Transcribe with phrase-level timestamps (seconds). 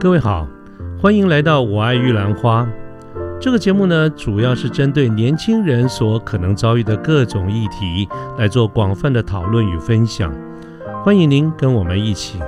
[0.00, 0.48] 各位好，
[0.98, 2.66] 欢迎来到我爱玉兰花。
[3.38, 8.08] 这个节目呢，主要是针对年轻人所可能遭遇的各种议题
[8.38, 10.34] 来做广泛的讨论与分享。
[11.04, 12.38] 欢迎您跟我们一起。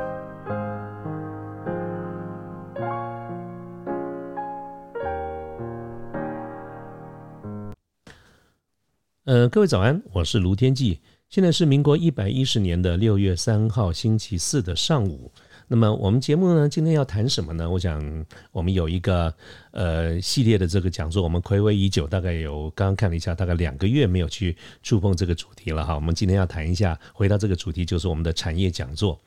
[9.26, 11.00] 呃，各位早安，我是卢天记。
[11.28, 15.30] 现在是民国一百一十年的六月三号星期四的上午。
[15.72, 17.70] 那么我们节目呢，今天要谈什么呢？
[17.70, 19.34] 我想我们有一个
[19.70, 25.94] 呃系列的这个讲座，我们暌违已久，大概有刚刚看了一下，大概两个月没有去触碰这个主题了哈。
[25.94, 29.18] 我们今天要谈一下，回到这个主题，就是我们的产业讲座。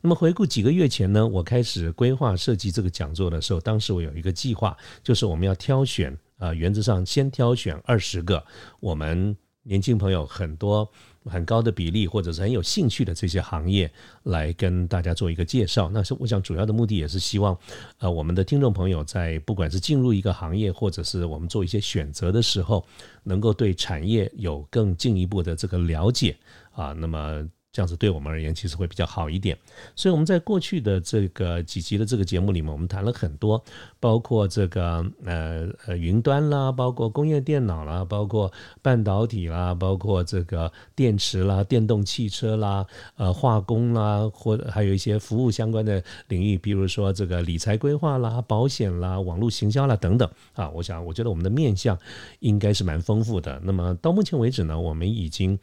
[0.00, 8.44] 那么回顾几个月前呢，我开始规划设计这个讲座的时候，当时我有一个计划，就是我们要挑选啊，原则上先挑选二十个
[8.80, 10.90] 我们年轻朋友很多。
[11.24, 13.90] 很高的比例，或者是很有兴趣的这些行业，
[14.24, 15.90] 来跟大家做一个介绍。
[15.92, 17.56] 那是我想主要的目的，也是希望，
[17.98, 22.84] 呃，我们的听众朋友在不管是进入一个行业，或者是我们做一些选择的时候，
[23.22, 26.36] 能够对产业有更进一步的这个了解
[26.72, 26.92] 啊。
[26.92, 27.48] 那么。
[27.72, 29.56] 这样子对我们而言其实会比较好一点，
[29.96, 33.64] 所以我们在过去的这个几集的这个节目里面，我们谈了很多，
[33.98, 50.68] 包括这个呃呃云端啦，包括工业电脑啦，包括半导体啦，包括这个电池啦、电动汽车啦、呃化工啦，或者还有一些服务相关的领域，比如说这个理财规划啦、保险啦、网络行销啦等等啊。
[50.68, 51.98] 我想，我觉得我们的面向
[52.40, 53.58] 应该是蛮丰富的。
[53.64, 55.58] 那么到目前为止呢，我们已经。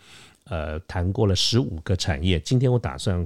[0.49, 3.25] 呃，谈过了十五个产业，今天我打算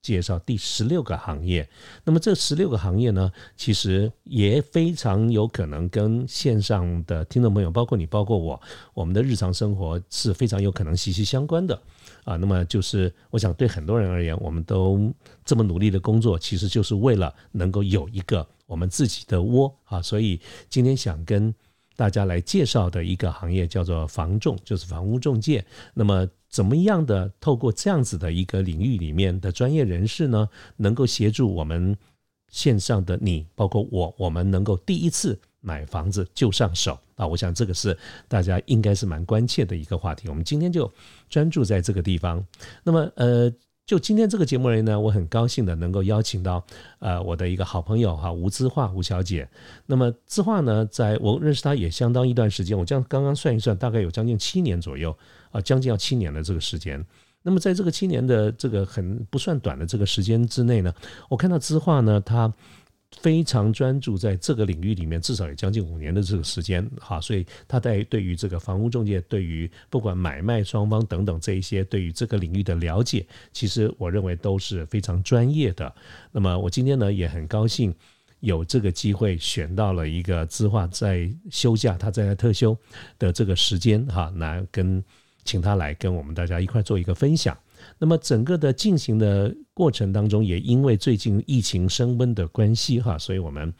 [0.00, 1.68] 介绍第十六个行业。
[2.04, 8.58] 那么这十六个行业呢，其实也非常有可能跟线上的听众朋友，包括你，包括我，
[8.94, 11.78] 我们的日常生活是非常有可能息息相关的
[12.24, 12.36] 啊。
[12.36, 15.12] 那么就是我想对很多人而言，我们都
[15.44, 20.00] 这么努力的工作，其实就是为了能够有一个我们自己的窝啊。
[20.00, 20.40] 所以
[20.70, 21.52] 今天想跟
[21.96, 25.64] 大家来介绍的一个行业叫做房仲，就是房屋中介。
[25.92, 31.96] 那么怎么样的透过这样子的一个领域里面的专业人士呢，能够协助我们
[32.48, 37.26] 线上的你，包括我，我们能够第一次买房子就上手啊？
[37.26, 40.28] 我想这个是大家应该是蛮关切的一个话题。
[40.28, 40.90] 我们今天就
[41.28, 42.44] 专注在这个地方。
[42.82, 43.52] 那么，呃。
[43.88, 46.62] 就今天这个节目而言呢，我很高兴的能够邀请到
[46.98, 49.48] 呃我的一个好朋友哈吴姿化吴小姐。
[49.86, 55.16] 那么姿化呢，在我认识她也相当一段时间，我将刚刚算一算，大概有将近七年左右
[55.50, 57.02] 啊，将近要七年的这个时间。
[57.42, 60.92] 那么在这个七年的这个很不算短的这个时间之内呢，
[61.30, 62.52] 我看到姿化呢，她。
[63.20, 75.92] 非常专注在这个领域里面，至少有将近五年的这个时间，哈，所以他在对于这个房屋中介，对于不管买卖双方等等这一些，对于这个领域的了解，其实我认为都是非常专业的。
[76.30, 77.92] 那么我今天呢也很高兴
[78.40, 82.76] 有这个机会选到了一个资化在休假，他在特休
[83.18, 85.02] 的这个时间，哈，来跟
[85.44, 87.56] 请他来跟我们大家一块做一个分享。
[87.98, 93.72] 那么整个的进行的过程当中，也因为最近疫情升温的关系哈，所以我们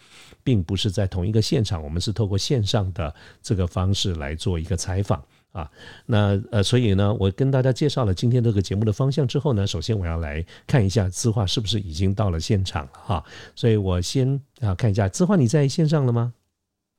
[0.42, 5.22] 并不是在同一个现场，我们是透过线上的这个方式来做一个采访
[5.52, 5.70] 啊。
[6.06, 13.24] 那呃，所以呢，我跟大家介绍了今天这个节目的方向之后呢，首先我要来看一下资化是不是已经到了现场了哈。
[13.54, 16.32] 所以我先啊看一下资化你在线上了吗？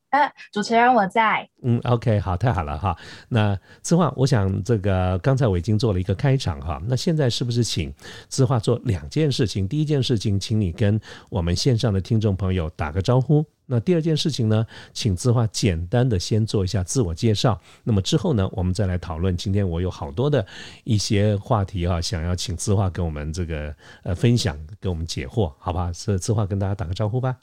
[0.10, 1.48] 呃， 主持人我在。
[1.62, 2.98] 嗯，OK，好，太好了哈。
[3.28, 6.82] 那字画，我想这个刚才我已经做了一个开场哈。
[6.88, 7.94] 那现在是不是请
[8.28, 9.68] 字画做两件事情？
[9.68, 11.00] 第一件事情，请你跟
[11.30, 13.46] 我们线上的听众朋友打个招呼。
[13.72, 17.60] 那第二件事情呢，请字画简单的先做一下自我介绍。
[17.84, 19.38] 那么之后呢，我们再来讨论。
[19.38, 20.44] 今天我有好多的
[20.86, 25.94] 一些话题哈，想要请字画跟我们这个呃分享，给我们解惑，好吧？
[25.94, 27.38] 是字画跟大家打个招呼吧。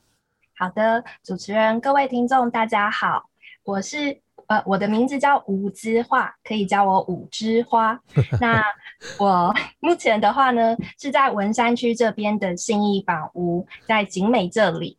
[0.59, 3.29] 好的，主持人，各位听众，大家好，
[3.63, 8.01] 我是呃，我的名字叫吴之花，可以叫我五枝花。
[8.41, 8.65] 那
[9.19, 14.97] 我目前的话呢，是在文山区这边的信义房屋，在景美这里。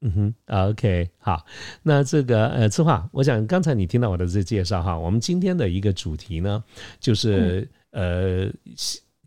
[0.00, 1.46] 嗯哼，OK，好，
[1.84, 6.64] 那这个呃，之花，我想刚才你听到我的这介绍哈，我们今天的一个主题呢，
[6.98, 8.50] 就是呃。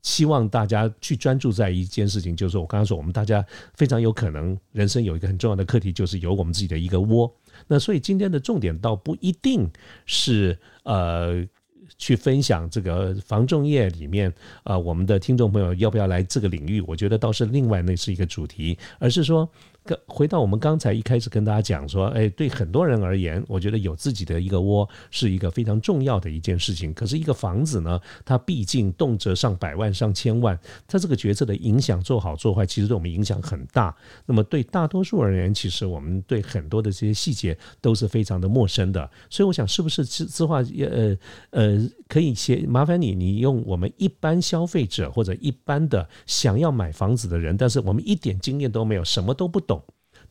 [0.03, 7.33] 希望大家去专注在一件事情，就是我刚刚说，我们大家非常有可能人生有一个很重要的课题，就是有我们自己的一个窝。
[7.67, 9.69] 那所以今天的重点倒不一定
[10.05, 11.45] 是呃
[11.97, 14.33] 去分享这个防重业里面
[14.63, 16.81] 啊，我们的听众朋友要不要来这个领域？
[16.81, 19.50] 我觉得倒是另外那是一个主题，而是说
[19.85, 26.94] 个回到我们刚才一开始跟大家讲说，哎，对很多人而言，我觉得有自己的一个窝是一个非常重要的一件事情。
[26.94, 30.57] 可是，一个房子呢，它毕竟动辄上百万、上千万，
[30.88, 33.95] 它这个决策的影响做好做坏，其实对我们影响很大。
[34.25, 39.09] 那么，对大多数而言，其实我们对很多的这些细节都是非常的陌生的。
[39.29, 41.18] 所以，我想，是不是字字画呃
[41.51, 49.73] 呃，可以先麻烦你，你用我们一般消费者或者一般的想要买房子的人，但是我们一点经验都没有，什么都不懂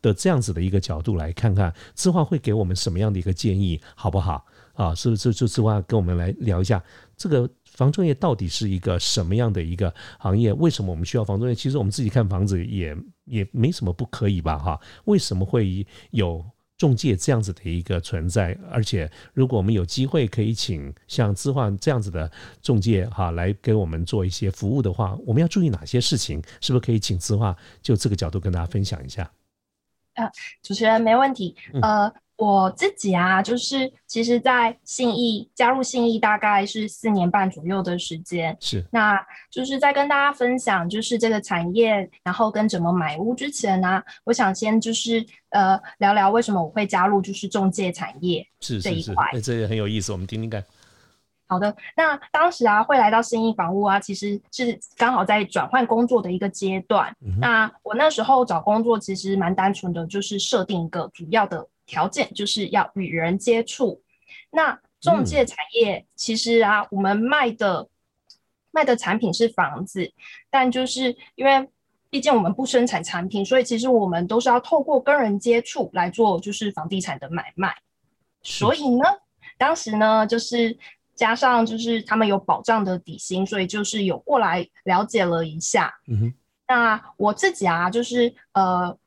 [0.03, 4.45] 的这样子的一个角度来看看，字画会给我们什么样的一个建议，好不好？
[4.75, 6.83] 啊，是不是就字画跟我们来聊一下，
[7.17, 10.53] 这个房仲业到底是一个什么样的一个行业？
[10.53, 11.55] 为什么我们需要房仲业？
[11.55, 14.59] 其实我们自己看房子也也没什么不可以吧？
[14.59, 16.45] 哈，为什么会有？
[16.79, 22.29] 中介这样子的一个存在，而且如果我们有机会可以请像资化这样子的
[22.61, 26.43] 中介哈来给我们做一些服务的话，我们要注意哪些事情？
[26.61, 29.31] 是不是可以请资化就这个角度跟大家分享一下？
[30.15, 30.31] 呃，
[30.63, 32.13] 主持人没问题，呃。
[32.39, 38.57] 我自己啊，就是其实，在信义加入信义大概是四年半左右的时间。
[38.59, 39.17] 是，那
[39.49, 49.25] 就是在跟大家分享就是这个产业，然后跟怎么买屋之前呢，我想先就是呃聊聊为什么我会加入就是中介产业这一块。
[49.35, 50.65] 哎，这也很有意思，我们听听看。
[51.53, 57.15] 好的，那当时啊会来到新意房屋啊，其实是刚好在转换工作的一个阶段。
[57.39, 61.69] 那我那时候找工作其实蛮单纯的，就是设定一个主要的。
[61.85, 64.01] 条件就是要与人接触。
[64.51, 67.89] 那中介产业其实啊，我们卖的
[68.71, 70.11] 卖的产品是房子，
[70.49, 71.69] 但就是因为
[72.09, 77.75] 毕竟我们不生产产品，所以其实我们都是要透过跟人接触来做，就是房地产的买卖。
[78.43, 79.05] 所以呢，
[79.59, 80.79] 当时呢，就是
[81.23, 85.95] 加上就是他们有保障的底薪，所以就是有过来了解了一下。
[86.09, 86.35] 嗯哼。
[86.67, 88.99] 那我自己啊，就是呃。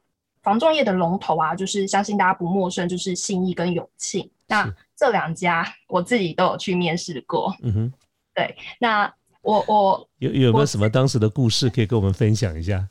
[0.46, 4.30] 房仲业的龙头啊，就是相信大家不陌生，就是信义跟永庆。
[4.46, 7.52] 那这两家我自己都有去面试过。
[7.64, 7.94] 嗯哼，
[8.36, 8.56] 对。
[8.80, 12.88] 那我我有有没有什么当时的故事可以跟我们分享一下？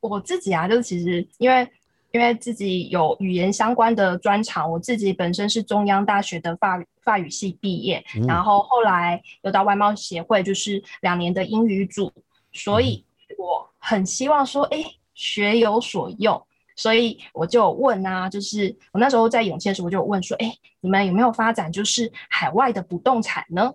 [0.00, 1.64] 我自己啊，就是其实因为
[2.10, 12.12] 因为自己有语言相关的专长，我自己本身是中央大学的法法语系毕业，然后后来又到外贸协会，就是两年的英语组，
[12.52, 13.04] 所以
[13.38, 14.84] 我很希望说，哎，
[15.14, 16.42] 学有所用。
[16.76, 23.72] 所以我就问啊，就是我那时候在永庆时，我就问说，哎，你们有没有发展就是海外的不动产呢？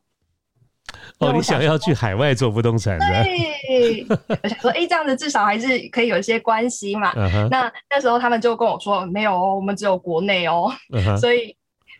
[1.19, 2.99] 哦，你想要去海外做不动产？
[2.99, 4.05] 对，
[4.43, 7.13] 我想说，哎，这样子至少还是可以有一些关系嘛。
[7.49, 10.69] 那那时候他们就跟我说，没有哦，我们只有国内哦。
[11.21, 11.55] 所以，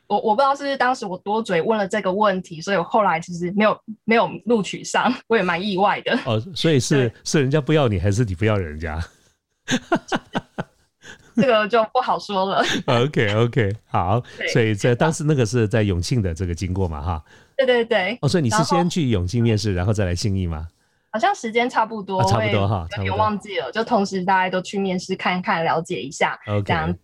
[0.10, 6.20] 我我不知道是不是当时我多嘴问了这个问题，所以我后来其实没有没有录取上，我也蛮意外的。
[6.26, 9.00] 哦，所以是是人家不要你，还是你不要人家？
[11.36, 12.62] 这个就不好说了。
[12.88, 14.22] OK OK，好，
[14.52, 17.24] 所以在当时那个是在永庆的这个经过嘛，哈。
[17.56, 18.18] 对对对。
[18.22, 20.68] 哦，所以你是先去永庆面试，然后再来信义吗？
[21.12, 23.72] 好像时间差不多，差不多哈，有点忘记了。
[23.72, 27.00] 就同时大家都去面试看看，了解一下这样子。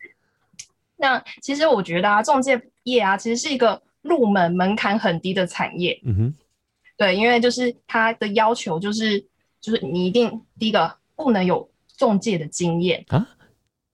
[0.97, 6.01] 那其实我觉得啊，中介业啊，其实是一个入门门槛很低的产业。
[6.03, 6.33] 嗯哼。
[6.97, 9.19] 对，因为就是它的要求就是
[9.59, 13.27] 就是你一定第一个不能有中介的经验啊。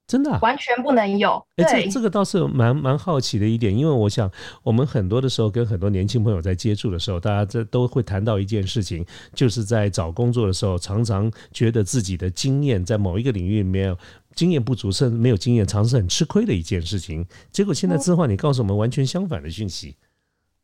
[0.07, 1.41] 真的完全不能有。
[1.55, 4.29] 哎，这这个倒是蛮蛮好奇的一点，因为我想
[4.61, 13.97] 我们很多的时候跟很多年轻朋友在接触的时候，大家这都会谈到一件事情，就是在找工作的时候，常常觉得自己的经验在某一个领域没有
[14.35, 17.25] 经验不足，甚至没有经验，常是很吃亏的一件事情。
[17.51, 19.95] 结果现在置换，你告诉我们完全相反的讯息。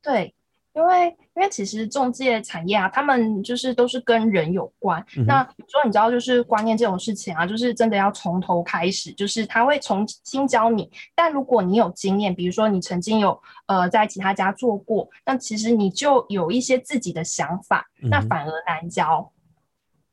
[0.02, 0.34] 对。
[0.74, 5.04] 因为，因为其实中介产业啊，他们就是都是跟人有关。
[5.26, 10.88] 那有时候你知道，就是观念这种事情啊，就是真的要从头开始，就是他会重新教你。
[11.16, 19.32] 但如果你有经验，比如说你曾经有呃在其他家做过，那其实你就有一些自己的想法，那反而难教。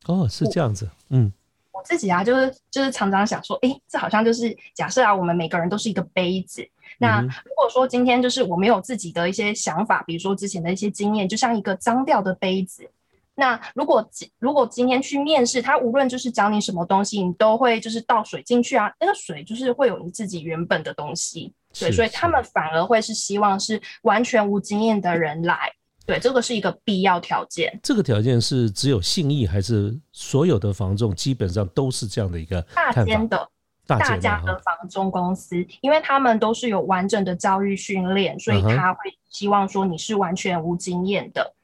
[0.07, 1.31] 哦，是这样子，嗯。
[1.75, 6.65] 我自己啊，就是就是常常想说，哎，这好像就是假设啊，我们每个人都是一个杯子。
[6.99, 12.89] 那如果说今天就是我没有自己的一些想法，比如说之前的一些经验，就像一个脏掉的杯子。
[13.35, 21.53] 那如果如果今天去面试，他无论就是教你什么东西，你都会就是倒水进去啊，那个水就是会有你自己原本的东西。
[21.77, 25.73] 对，所以他们反而会是希望是完全无经验的人来。
[26.07, 27.79] 对，这个是一个必要条件。
[27.83, 33.49] 这个条件是只有信义，还是所有的房仲基本上都是这样的一个大间的
[33.87, 35.57] 大家的房仲公司？
[35.81, 38.99] 因为他们都是有完整的教育训练，所以他会
[39.31, 41.55] 希望说你是完全无经验的。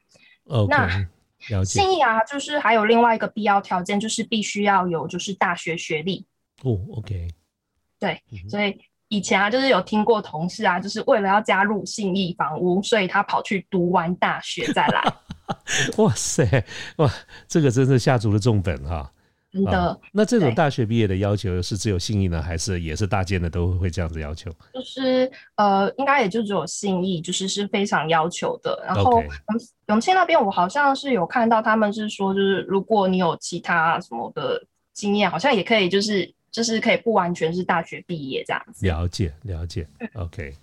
[0.68, 1.06] 那
[1.64, 6.26] 信义啊，就是还有另外一个必要条件，就是必须要有就是大学学历。
[6.62, 7.28] 哦，OK。
[7.98, 8.80] 对，所以
[9.10, 15.02] 以前啊，就是有听过同事啊，就是为了要加入信义房屋，所以他跑去读完大学再来。
[15.98, 16.64] 哇塞，
[16.96, 17.10] 哇，
[17.48, 19.10] 这个真是下足了重本哈。
[19.52, 24.48] 真的，那这种大学毕业的要求是只有信义呢，还是也是大建的都会这样子要求？
[24.72, 28.80] 就是呃，应该也就只有信义，就是是非常要求的。
[28.86, 29.28] 然后永
[29.88, 38.86] 永庆那边，我好像是有看到他们是说，就是如果你有其他什么的经验，好像也可以，就是就是可以不完全是大学毕业这样子。
[38.86, 40.54] 了解了解，OK。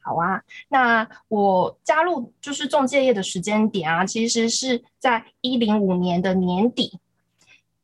[0.00, 6.98] 好啊，那我加入就是中介业的时间点啊，其实是在一零五年的年底。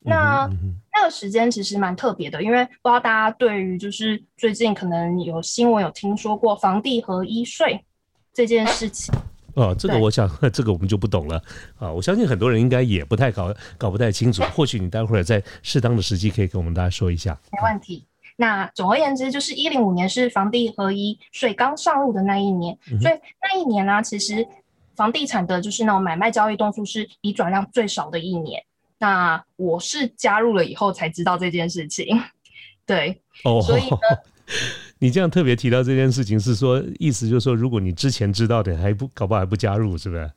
[0.00, 0.48] 那
[0.92, 7.84] 那个时间其实蛮特别的，因为不知道大家对于就是最近可能有新闻有听说过房地合一税
[8.32, 9.12] 这件事情
[9.58, 11.42] 哦，这个我想 这个我们就不懂了
[11.78, 17.38] 啊，我相信很多人应该也不太搞搞不太清楚，或许你待会儿在适当的时机可以跟我们大家说一下。
[17.50, 18.04] 没问题。
[18.36, 24.46] 那总而言之，就是一零五年是房地合一税刚上路的那一年，所以那一年呢，其实
[24.94, 28.62] 房地产的就是那种买卖交易动数是已转让最少的一年。
[29.00, 32.06] 那我是加入了以后才知道这件事情，
[32.86, 33.98] 对，哦，所以呢，
[34.98, 40.30] 你这样特别提到这件事情，是说意思就是说，如果你之前知道的，还不搞不好还不加入，是不是？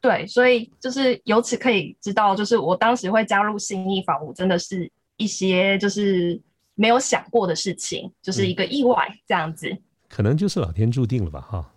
[0.00, 6.40] 对，所以就是由此可以知道，就是我当时会加入新义房屋，真的是一些就是
[6.74, 8.96] 没有想过的事情，就是一个意外
[9.26, 9.76] 这样子。
[10.08, 11.72] 可能就是老天注定了吧，哈。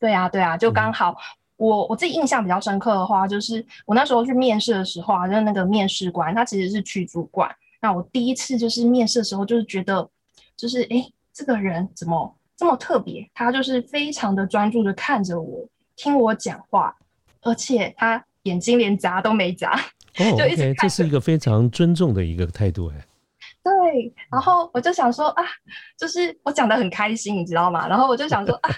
[0.00, 1.16] 对啊，对啊，就刚好。
[1.58, 7.48] 我我自己印象比较深刻的话，就是我那时候去面试的时候啊，就是那个面试官他其实是区主管。
[7.80, 10.08] 那我第一次就是面试的时候，就是觉得，
[10.56, 13.28] 就是哎，这个人怎么这么特别？
[13.34, 16.94] 他就是非常的专注的看着我，听我讲话，
[17.42, 19.78] 而且他眼睛连眨都没眨，
[20.14, 20.88] 就一直看。
[20.88, 23.06] 这是一个非常尊重的一个态度，哎。
[23.62, 25.44] 对，然后我就想说啊，
[25.98, 27.88] 就是我讲的很开心，你知道吗？
[27.88, 28.70] 然后我就想说啊，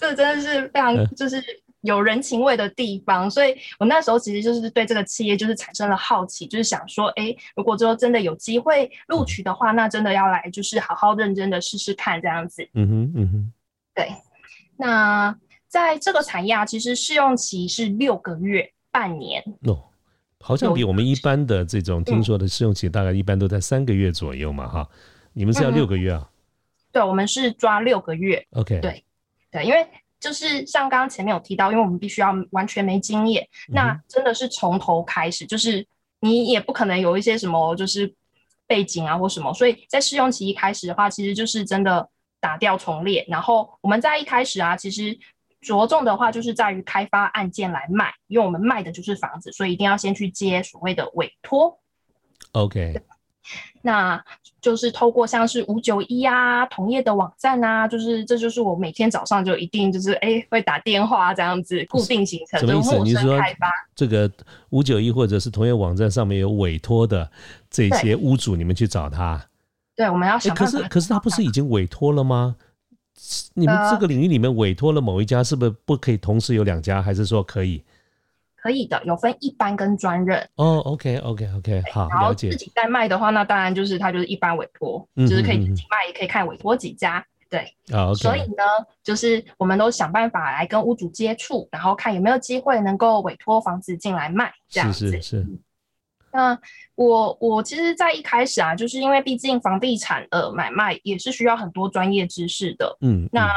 [0.00, 1.42] 这真的是非常就是。
[1.86, 12.68] 有人情味的地方，所以我那时候其实就是对这个企业就是产生了好奇，就是想说，哎，如果之后真的有机会录取的话，那真的要来就是好好认真的试试看这样子。
[12.74, 13.52] 嗯哼，嗯哼，
[13.94, 14.08] 对。
[14.76, 15.34] 那
[15.68, 19.42] 在这个产业啊，其实试用期是六个月，半年。
[19.62, 19.84] 哦，
[20.40, 24.88] 好像比我们一般的这种听说的试用期大概一般都在三个月左右嘛，哈。
[25.32, 26.28] 你们是要六个月啊？
[26.92, 28.46] 对，我们是抓六个月。
[28.52, 29.04] OK，对，
[29.50, 29.86] 对，因为。
[30.18, 35.86] 就是像刚刚前面有提到，因为我们必须要完全没经验，那真的是从头开始，就是
[36.20, 38.12] 你也不可能有一些什么就是
[38.66, 42.08] 背景啊或什么，所以在试用期一开始的话，其实就是真的
[42.40, 43.24] 打掉重练。
[43.28, 45.18] 然后我们在一开始啊，其实
[45.60, 51.78] 着重的话就是在于开发案件来卖，因为我们卖的就是房子，所以一定要先去接所谓的委托。
[52.52, 53.00] OK。
[53.82, 54.22] 那
[54.60, 62.58] 就是透过像是五九一啊、同业的网站啊，就是这就是我每天早上就一定就是哎会打电话这样子固定行程。
[62.58, 62.98] 什么意思？
[63.00, 63.38] 你说
[63.94, 64.30] 这个
[64.70, 67.30] 五九一或者是同业网站上面有委托的
[67.70, 69.40] 这些屋主，你们去找他？
[69.94, 70.54] 对，我们要想。
[70.54, 72.56] 可是可是他不是已经委托了吗？
[73.54, 77.00] 你们这个领域里面委托了某一家，是不是不可以同时有两家？
[77.00, 77.82] 还是说可以？
[78.66, 80.78] 可以的，有分一般跟专任哦。
[80.80, 82.34] OK，OK，OK，好，然后。
[82.34, 87.24] 自己在卖的话，那当然就是他就是一般委托，就是可以自己卖，也可以看委托几家。
[87.48, 87.60] 对，
[87.92, 88.64] 啊，所以呢，
[89.04, 95.12] 就是我们都想办法来跟屋主接触，然后看有没有机会能够委托房子进来卖，这样子。
[95.12, 95.46] 是是是。
[96.32, 96.58] 那
[96.96, 102.96] 我我其实，在一开始啊，就是因为毕竟房地产的买卖也是需要很多专业知识的。
[103.00, 103.28] 嗯。
[103.30, 103.48] 那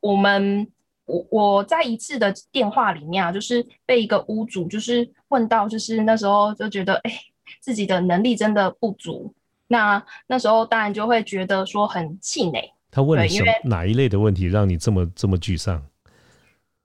[0.00, 0.66] 我们。
[1.06, 7.12] 我我在一次的电话里面啊，就是被一个屋主就是问到，就是那时候就觉得，哎，
[7.60, 9.32] 自己的能力真的不足。
[9.68, 12.72] 那那时候当然就会觉得说很气馁。
[12.90, 15.80] 他问了什么哪一类的问题，让你这么这么沮丧？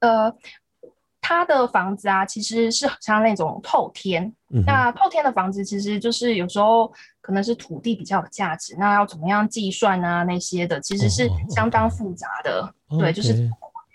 [0.01, 0.31] 呃，
[1.19, 4.31] 他的房子啊，其实是像那种透天。
[4.67, 12.71] 那透天的房子，其实就是有时候可能是土地比较有价值，那要怎么样计算啊那些的，其实是相当复杂的。
[12.99, 13.49] 对，就是。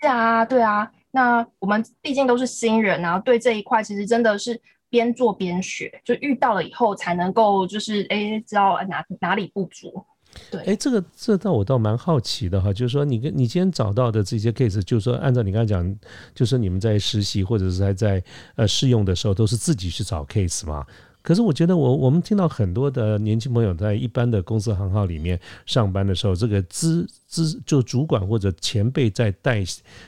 [0.07, 4.59] 对啊，对啊，那我们毕竟都是新人啊，对这一块其实真的是
[4.89, 10.05] 边做边学，就遇到了以后才能够就是哎知道哪哪里不足。
[10.51, 15.99] 对，哎，这个这倒我倒蛮好奇的哈，就是说你跟你今天找到的这些 case，就是说按照你刚才讲，
[16.33, 18.23] 就是你们在实习或者是还在
[18.55, 20.85] 呃试用的时候，都是自己去找 case 嘛？
[21.27, 29.61] 可是我觉得我我们听到很多的年轻朋友在一般的公司行号里面上班的时候，这个资资就主管或者前辈在带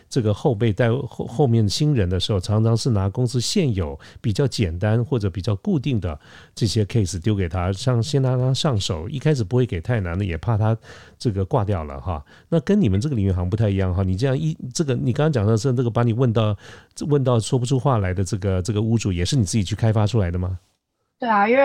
[0.10, 6.18] 这个后辈带后后面新人的时候，常常是拿公司现有比较简单或者比较固定的
[6.56, 10.78] 这些 case 丢给他，像先让他上手，一开始不会给太难的，也怕他
[11.18, 12.24] 这个挂掉了哈。
[12.48, 14.04] 那跟你们这个领域行不太一样哈。
[14.04, 16.58] 你这样一这个你刚刚讲的是这个把你问到
[17.08, 20.58] 问到说不出话来的这个这个屋主，也是你自己去开发出来的吗？
[21.20, 21.64] 对啊，因为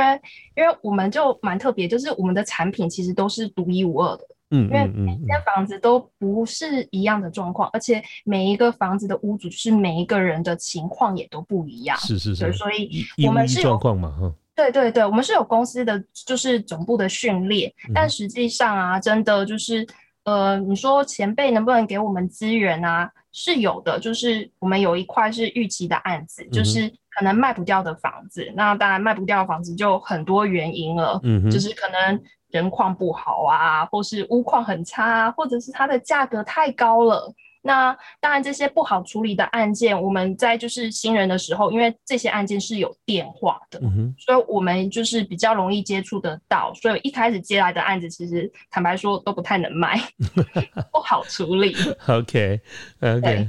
[0.57, 4.25] 因为我们就蛮特别，就是我们的产品其实都是独一无二的。
[4.51, 11.97] 嗯，因为每间房子都不是一样的状况，而且每一个房子的屋主就是每一个人的情况也都不一样。
[11.99, 14.33] 是是是，所以我们是状况嘛，哈。
[14.57, 19.85] 对对对，我们是有公司的就是总部的训练，但实际上啊，真的就是
[20.25, 23.11] 呃，你说前辈能不能给我们资源啊？
[23.33, 28.53] 是有的，就是我们有一块是预期的案子，就是可能卖不掉的房子。
[28.55, 37.33] 那当然卖不掉的房子就很多原因了，嗯，就是可能人况不好啊，或是屋况很差，啊或者是它的价格太高了。
[37.67, 43.81] 那当然，这些不好处理的案件，我们在就是新人的时候，因为这些案件是有电话的，
[44.19, 46.75] 所以我们就是比较容易接触得到。
[46.75, 49.99] 所以一开始接来的案子，其实坦白说都不太能卖，
[50.93, 51.75] 不好处理。
[52.07, 53.49] OK，OK，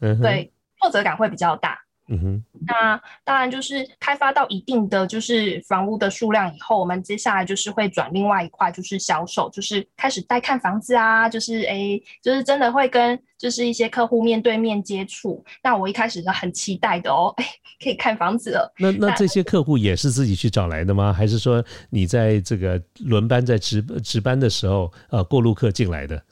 [0.00, 1.78] 对，挫折感会比较大。
[2.14, 15.42] 嗯哼，那当然就是开发到一定的就是房屋的数量以后，我们接下来就是会转另外一块，就是销售，就是开始带看房子啊，就是哎，就是真的会跟就是一些客户面对面接触。
[15.62, 17.46] 那我一开始是很期待的哦，哎，
[17.82, 18.70] 可以看房子了。
[18.78, 21.14] 那那这些客户也是自己去找来的吗？
[21.14, 26.22] 还是说你在这个轮班在值值班的时候，呃，过路客进来的？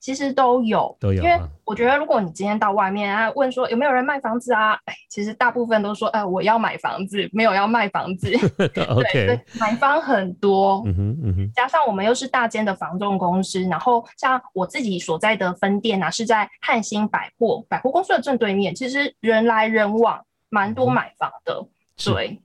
[0.00, 1.22] 其实都有，都有。
[1.22, 8.30] 因为我觉得，如果你今天到外面啊，问说有没有人卖房子啊，哎，其实大部分都说，哎，我要买房子，没有要卖房子。
[9.12, 11.52] 对，买方很多，嗯哼，嗯哼。
[11.54, 21.66] 加上我们又是大间的房仲公司，然后像我自己所在的分店啊，是在汉兴百货百货公司的正对面，其实人来人往，蛮多买房的。
[22.04, 22.40] 对。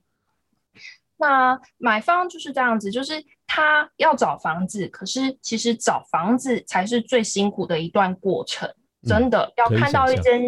[1.18, 3.22] 那买方就是这样子，就是。
[3.46, 8.68] 他要找房子，可是其实找房子才是最辛苦的一段过程。
[9.06, 10.42] 真的要看到一间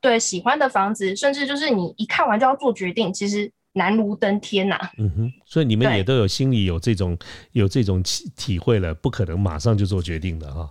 [0.00, 4.76] 对喜欢的房子，甚至就是你一看完就要做决定，其实难如登天呐。
[4.98, 7.16] 嗯哼，所以你们也都有心里有这种
[7.52, 10.68] 有这种体体会了，不可能马上就做决定的哈。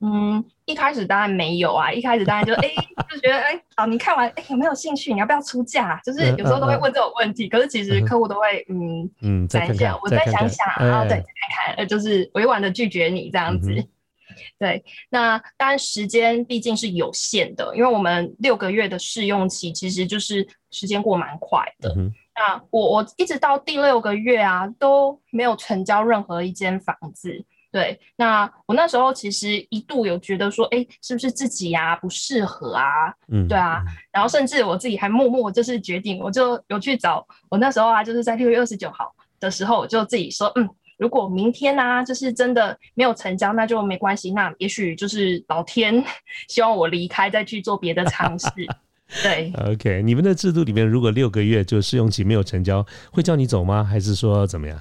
[0.00, 2.68] 嗯，一开始当然没有啊，一开始当然就 哎
[3.10, 5.12] 就觉得哎好，你看完哎有没有兴趣？
[5.12, 5.98] 你要不要出价？
[6.04, 11.24] 就是有时候都会问这种问题，可是其实客户都会嗯嗯再想，我再想想，啊，对再看
[11.66, 13.72] 看，呃就是委婉的拒绝你这样子。
[14.58, 21.94] 对，那当然时间毕竟是有限的，因为我们六个月的试用期其实就是时间过蛮快的。
[22.34, 27.42] 那我我一直到第六个月啊都没有成交任何一间房子。
[27.76, 33.12] 对，那我那时候其实一度有觉得说，哎，是不是自己呀不适合啊？
[33.28, 46.02] 嗯，对啊，然后甚至我自己还默默就是决定，我就有去找我那时候啊，就是在六月二十九号的时候，我就自己说，嗯，如果明天呢，就是真的没有成交，那就没关系，那也许就是老天
[46.48, 48.48] 希望我离开，再去做别的尝试。
[49.22, 53.84] 对， OK，你们的制度里面，如果六个月就试用期没有成交，会叫你走吗？
[53.84, 54.80] 还是说怎么样？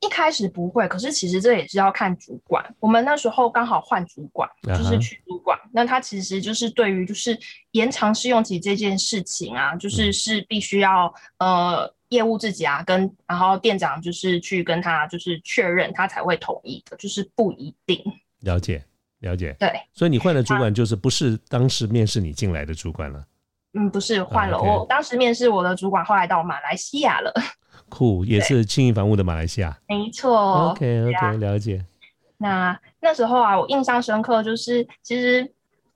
[0.00, 2.64] 一开始不会，可是其实这也是要看主管。
[2.80, 7.38] 我们那时候刚好换主管，就是去主管，那他其实就是对于就是
[7.72, 18.02] 延长试用期这件事情啊，就是是必须要呃业务自己啊跟然后店长就是去跟他就是确认，他才会同意的，就是不一定。
[18.40, 18.82] 了解
[19.18, 19.70] 了解，对。
[19.92, 23.22] 所以你换的主管就是不是当时面试你进来的主管了？
[23.74, 27.32] 嗯，不是换了，我当时面试我的主管后来到马来西亚了。
[27.90, 30.70] 酷，也是轻盈房屋的马来西亚，没错。
[30.70, 31.84] OK OK，了解。
[32.38, 35.52] 那那时候啊，我印象深刻，就是其实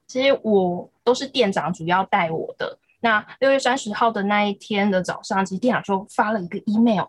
[0.06, 2.78] 其实我都是店长主要带我的。
[3.00, 7.06] 那六月三十号的那一天的早上，其实店长就发了一个 email，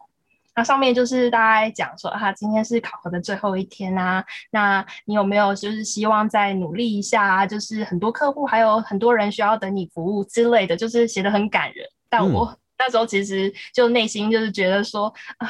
[0.55, 7.45] 那上面就是大概讲说啊，今天是考核的最后一天啊，那你有没有就是希望再努力一下啊？
[7.45, 12.57] 就是很多客户还有很多人需要等你服务之类的，就是写的很感人，但我。
[12.77, 15.49] 那时候其实就内心就是觉得说啊，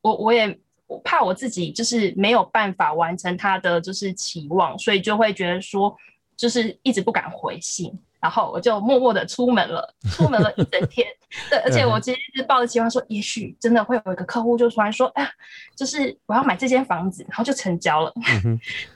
[0.00, 5.96] 我我也我怕我自己就是没有办法完成他的就是期望，所以就会觉得说
[6.36, 11.06] 就是一直不敢回信，然后我就默默的出门了，出门了一整天。
[11.48, 15.26] 对，而且我其实是抱着期望说，也许真的会有一个客户就突然说，哎，
[15.74, 18.12] 就是我要买这间房子，然后就成交了。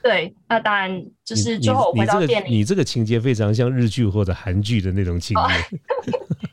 [0.03, 5.77] 对，那当然就是最后回到店里，你这个情节非常像日剧或者韩剧的那种情节。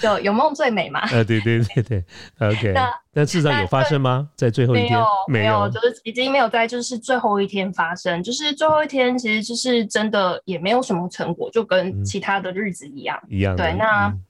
[0.00, 1.00] 就有梦最美嘛。
[1.10, 2.04] 呃，对对对对，
[2.40, 2.72] OK。
[2.72, 4.28] 那但事实上有发生吗？
[4.36, 13.20] 在最后一天没有，没有，就是已经没有在就是最后一天发生，就是最后一天其实就是真的也没有什么成果，就跟其他的日子一样。
[13.28, 13.56] 一样。
[13.56, 14.24] 对，那嗯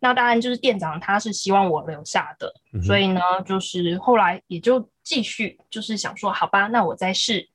[0.00, 7.48] 那当然就是店长他是希望我留下的，嗯所以呢，就是后来也就继续就是想说，好吧，那我再试，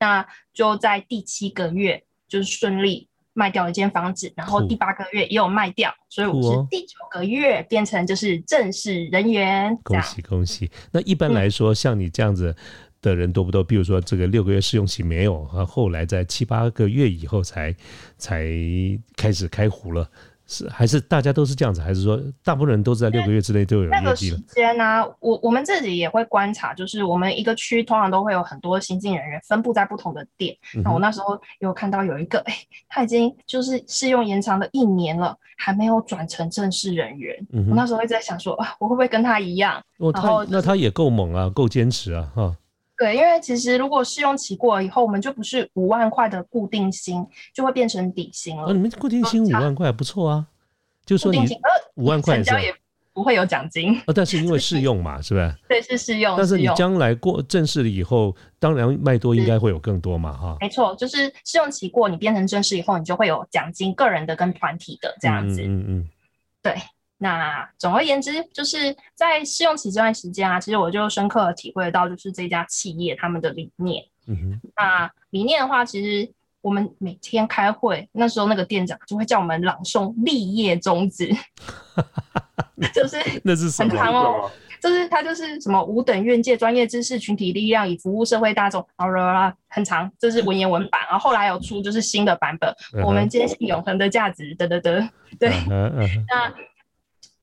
[0.00, 10.00] 那就在第七个月就是顺利卖掉一间房子，然后第八个月也有卖掉，所以我是第九个月变成就是正式人员恭。
[10.02, 10.70] 喜恭喜！
[10.90, 12.54] 那一般嗯来说，像你这样子
[13.00, 13.64] 的人多不多？
[13.64, 17.74] 比如说这个六个月试用期没有，啊，后来在七八个月以后才
[18.18, 18.46] 才
[19.16, 20.10] 开始开胡了，
[20.52, 21.80] 是还是大家都是这样子？
[21.80, 24.36] 还是说大部分人都是在六个月之内都有那个时？
[24.48, 30.54] 间呢、我我们自己也会观察，就是我们一个区通常都会有很多新进人员分布在不同的店。
[30.74, 32.54] 嗯哼那我那时候有看到有一个，哎、
[32.88, 37.34] 他已经就是试用延长了一年了，还没有转成正式人员。
[37.52, 39.82] 嗯，我那时候一直在想说，啊，我会不会跟他一样？
[39.98, 42.54] 哦，然后就是他那他也够猛啊，够坚持啊，哈，
[42.98, 48.64] 对，因为其实如果试用期过了以后，我们就不是五万块的固定薪，就会变成底薪了。
[48.64, 50.46] 哦，你们固定薪五万块不错啊，
[51.04, 51.40] 就说你
[51.96, 52.72] 五万块成交也
[53.12, 55.54] 不会有奖金，哦，但是因为试用嘛，是不是？
[55.68, 56.56] 对，是试用，但是。
[56.56, 65.60] 你将来过正式了以后，当然卖多应该会有更多嘛，哈，没错，就是试用期过，你变成正式以后，你就会有奖金，个人的跟团体的这样子。
[65.62, 66.08] 嗯嗯嗯
[66.62, 66.74] 对，
[67.22, 74.04] 那总而言之，就是在试用期这段时间啊，其实我就深刻的体会到，就是这家企业他们的理念。
[74.26, 76.28] 嗯那理念的话，其实
[76.60, 81.32] 我们每天开会，那时候那个店长就会叫我们朗诵立业宗旨，
[82.92, 83.90] 就是那是什么？
[83.90, 84.50] 很长哦。
[84.82, 91.00] 就是它就是什么五等院界专业知识群体力量以服务社会大众，啦啦啦，很长，这是文言文版。
[91.08, 95.08] 然后后来有出就是新的版本，我们坚信永恒的价值，得得得，
[95.38, 95.52] 对。
[96.26, 96.52] 那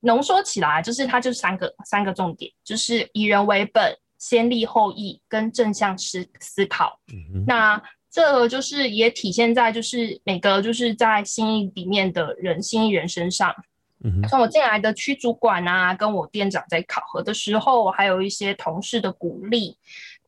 [0.00, 6.98] 浓缩起来，就是它就三个三个重点，就是以人为本、先立后义跟正向思思考。
[7.12, 13.54] 嗯哼那这个就是也体现在就是每个就是在新意里面的人新意人身上。
[14.02, 19.76] 嗯哼从我进来的区主管啊，跟我店长在考核的时候，还有一些同事的鼓励，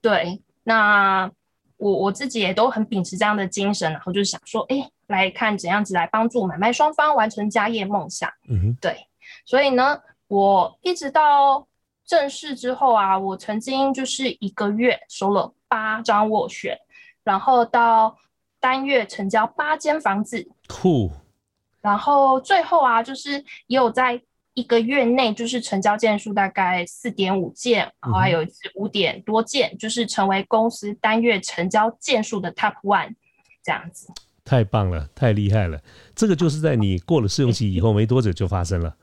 [0.03, 1.31] 对，那
[1.79, 8.31] 我我自己也都很秉持这样的精神，然后就是想说，哎，来看怎样子来帮助买卖双方完成家业梦想。
[8.49, 9.07] 嗯哼对，
[9.45, 11.67] 所以呢，我一直到
[12.05, 16.79] 正式之后啊，我曾经就是一个月收了八张斡旋，
[17.25, 18.17] 然后到
[18.61, 21.11] 单月成交八间房子，酷，
[21.81, 23.33] 然后最后啊，就是
[23.67, 24.21] 也有在
[24.55, 33.15] 一个月内，就是成交件数大概四点五件，然后还有一次五点多件，就是成为公司单月成交件数的 top one
[33.65, 34.13] 这样子。
[34.45, 35.81] 太棒了，太厉害了！
[36.15, 38.95] 这个就是在你过了试用期以后没多久就发生了，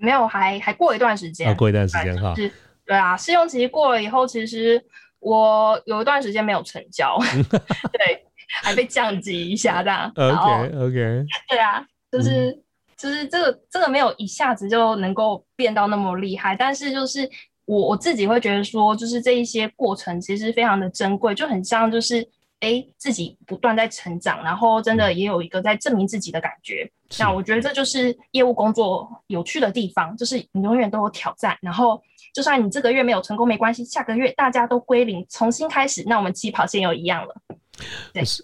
[0.00, 2.50] 没有，还还过一段时间，啊，过一段时间哈，是，
[2.84, 4.82] 对啊，试用期过了以后，其实
[5.20, 7.18] 我有一段时间没有成交，
[7.92, 8.24] 对，
[8.62, 10.10] 还被降级一下这样。
[10.16, 12.62] OK OK，对啊，就是、嗯。
[13.00, 17.26] 就是这个这个没有一下子就能够变到那么厉害，但是就是
[17.64, 22.22] 我我自己会觉得说，就是这一些过程其实非常的珍贵，就很像就是
[22.60, 26.90] 哎自己不断在成长，然后真的也有一个在证明自己的感觉。
[27.18, 32.00] 那我觉得这就是业务工作有趣的地方，就是你永远都有挑战，然后
[32.32, 37.34] 就算你这个月没有成功没关系，下个月大家都归零，重新开始，那我们起跑线又一样了。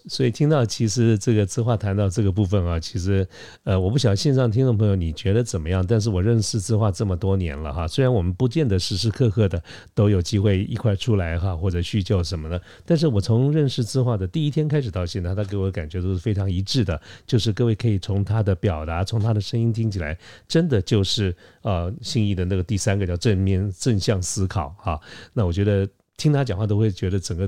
[0.07, 3.27] 所以听到其实这个资化谈到这个部分啊，其实
[3.63, 5.85] 呃，我不晓得线上听众朋友你觉得怎么样？
[5.85, 9.61] 但是我认识资化这么多年了哈，虽然我们不见得时时刻刻的
[9.93, 24.99] 都有机会一块出来哈，或者叙旧什么的，但是我从认识资化的第一天开始到现在，他给我的感觉都是非常一致的，就是各位可以从他的表达，从他的声音听起来，真的就是呃信义的那个第三个叫正面正向思考哈。
[25.33, 27.47] 那我觉得听他讲话都会觉得整个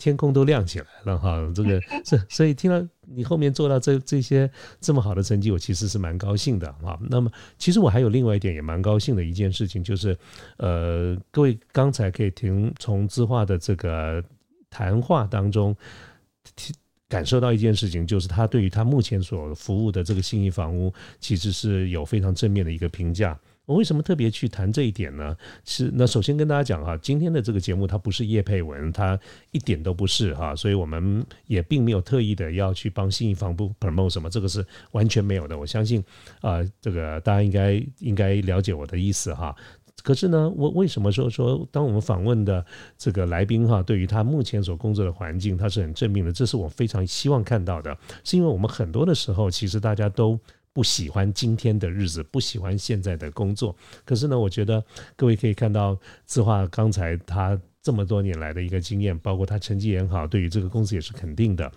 [0.00, 1.38] 天天空都亮起来了哈。
[1.54, 6.98] 这个 是所以听到你后面做到这这些这么好的成绩，我其实是蛮高兴的哈。
[7.10, 10.16] 那么其实我还有另外一点也蛮高兴的一件事情，就是
[10.56, 14.24] 呃各位刚才可以听从资化的这个
[14.70, 15.76] 谈话当中。
[16.56, 16.74] 听
[17.08, 23.36] 感受到一件事情，就是他对于他目前所服务的这个信义房屋，其实是有非常正面的一个评价。
[23.70, 25.36] 我为什么特别去谈这一点呢？
[25.64, 29.16] 是那首先跟大家讲哈，今天的这个节目它不是叶佩文，它
[29.52, 35.56] 一点都不是哈，所以我们也并没有特意的要去帮信义房不 promote 什么，这个是完全没有的。
[35.56, 36.02] 我相信
[36.40, 39.54] 啊、这个大家应该应该了解我的意思哈。
[40.02, 42.66] 可是呢，我为什么说说，当我们访问的
[42.98, 50.40] 这个来宾哈，对于他目前所工作的环境，他是很正面的，这是我非常希望看到的，是因为我们很多的时候，其实大家都
[50.72, 53.74] 不喜欢今天的日子，不喜欢现在的工作。
[54.04, 54.84] 可是呢，我觉得
[55.16, 61.70] 各位可以看到，字画刚才他这么多年来的一个经验，包括他成绩也好，对于这个公司也是肯定的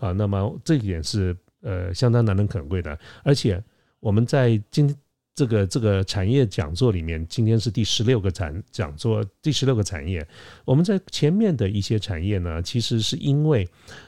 [0.00, 0.12] 啊。
[0.12, 3.62] 那么这一点是呃相当难能可贵的，而且
[4.00, 4.94] 我们在今。
[5.34, 10.26] 这个这个产业讲座里面，今天是第十六个产讲座，第十六个产业。
[10.64, 13.64] 我们在前面的一些产业呢，其实是因为，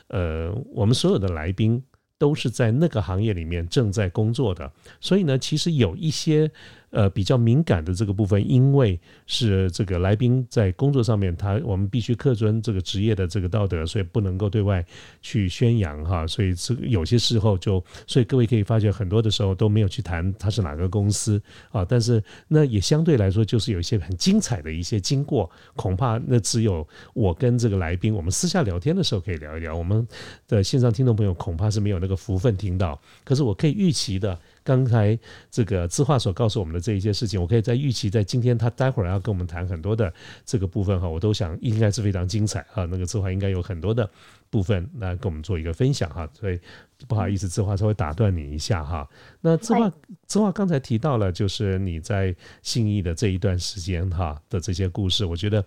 [0.09, 1.81] 呃，我们所有的来宾
[2.21, 6.53] 都是在那个行业里面正在工作的，所以呢，其实有一些。
[6.91, 14.85] 呃，比较敏感的这个部分，因为是这个来宾在工作上面，他我们必须恪遵这个职业的这个道德，所以不能够对外
[15.23, 16.27] 去宣扬哈。
[16.27, 21.85] 所以这个有些时候就，所以各位可以发觉，很多的时候都没有去谈他是哪个公司啊。
[21.85, 29.77] 但是那也相对来说，就是有一些很精彩的一些经过，恐怕那只有我跟这个来宾，我们私下聊天的时候可以聊一聊。
[29.77, 30.05] 我们
[30.49, 34.37] 的线上听众朋友恐怕是没有那个福分听到，可是我可以预期的。
[34.71, 35.19] 刚才
[35.51, 42.85] 这个字画所告诉我们的这一些事情，我可以在预期，在今天他待会儿要跟我们谈很多的这个部分哈，我都想应该是非常精彩啊。
[42.85, 44.09] 那个字画应该有很多的
[44.49, 46.61] 部分来跟我们做一个分享哈，所以
[47.09, 49.09] 不好意思，字画稍微打断你一下哈。
[49.41, 49.93] 那字画
[50.29, 55.65] 字画刚才提到了，就是你在信义的这一段时间哈的这些故事，我觉得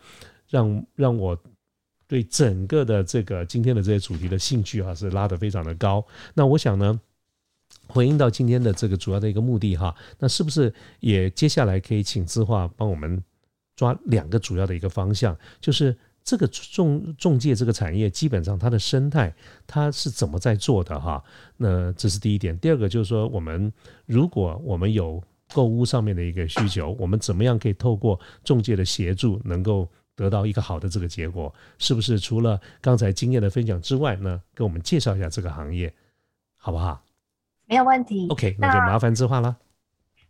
[0.48, 1.38] 让让我
[2.08, 6.06] 对整个的这个今天的这些主题的兴趣哈是拉得非常的高。
[6.34, 6.98] 那我想呢。
[7.94, 13.24] 回应到今天的这个主要的一个目的哈，那是不是也接下来可以请字画帮我们
[13.76, 15.38] 抓两个主要的一个方向？
[15.62, 19.32] 就是这个中中介这个产业，基本上它的生态
[19.68, 21.24] 它是怎么在做的哈？
[21.56, 22.58] 那这是第一点。
[22.58, 23.72] 第二个就是说，我们
[24.08, 31.54] 如果我们有购物上面的一个需求，我们怎么样可以透过中介的协助，能够得到一个好的这个结果？
[31.78, 34.42] 是不是除了刚才经验的分享之外呢？
[34.56, 35.94] 跟我们介绍一下这个行业，
[36.58, 37.04] 好不好？
[37.66, 39.58] 没有问题，OK，那就麻烦字画了。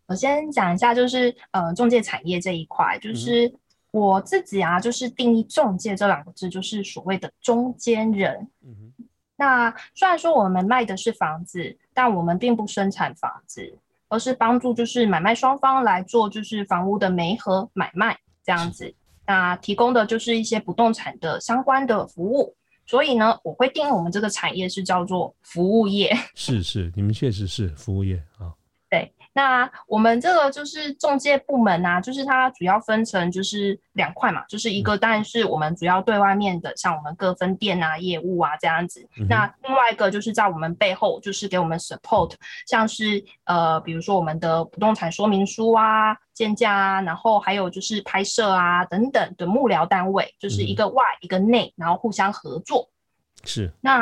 [0.06, 3.52] 我先讲一下，就是呃，中介产业这一块，就是
[3.92, 8.48] 我自己啊，就是定义中介这两个字，就是所谓的中间人。
[8.62, 9.06] 嗯哼。
[9.36, 13.78] 那虽然说我们卖的是房子，但我们并不生产房子，
[14.10, 18.94] 而是帮助就是买卖双方来做就是房屋的媒合买卖这样子。
[19.26, 22.56] 那提供的就是一些不动产的相关的服务。
[22.86, 26.16] 所以呢，我会定义我们这个产业是叫做服务业。
[26.36, 28.54] 是是，你们确实是服务业啊。
[29.34, 39.08] 对，那我们这个就是中介部门啊，就是它主要分成就是两块嘛，就是一个当然是我们主要对外面的，像我们各分店啊、业务啊这样子。
[39.30, 42.34] 那另外一个就是在我们背后，就是给我们 support，
[42.68, 46.18] 像是呃，比如说我们的不动产说明书啊。
[46.34, 52.90] 建价啊，然后还有就是拍摄啊等等的幕僚单位，就是一个外一个内，然后互相合作。
[53.44, 53.72] 是。
[53.82, 54.02] 那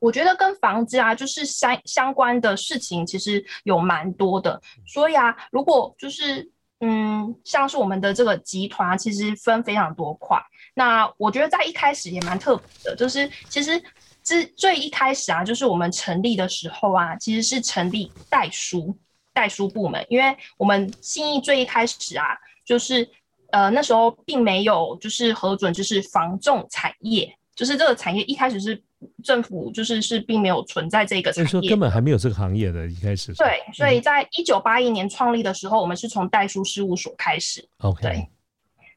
[0.00, 4.60] 我觉得跟房子啊，就是相相关的事情，其实有蛮多的。
[4.86, 10.36] 所以啊，如果就是嗯，像是我们的这个集团，其实分非常多块。
[10.74, 13.80] 那我觉得在一开始也蛮特别的，就是其实
[14.24, 18.96] 之最一开始啊，就是我们成立的时候啊，其实是成立代书。
[19.32, 23.08] 代书部门，因为我们信义最一开始啊，就是
[23.52, 28.82] 呃那时候并没有就是核准，就是房仲产业，就是这个产业一开始是
[29.22, 33.32] 政府就是是并没有存在这个产业，根本还没有这个行业的一开始。
[33.34, 37.66] 对，所以在一九八一年创立的时候，我们是从代书事务所开始。
[37.78, 38.28] OK，对，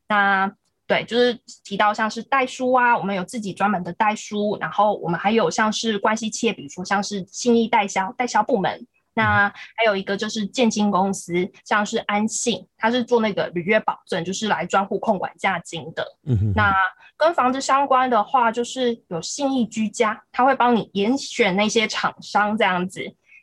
[0.07, 0.51] 那
[0.85, 8.85] 对，就是提到像是代书啊，我们有自己专门的代书，然后我们还有像是关系企业，比如说像是信义代销代销部门。
[9.15, 9.47] 那
[9.77, 16.03] 还有一个就是建金公司，像是安信，它是做那个履约保证，就是来专户控管价金的。
[16.25, 16.73] 嗯那
[17.15, 23.01] 跟房子相关的话，就是有信义居家，他会帮你严选那些厂商这样子。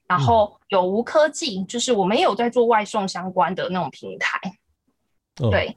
[0.09, 4.41] 然后有无科技，就是我们也有在做外送相关的那种平台。
[5.37, 5.77] 对。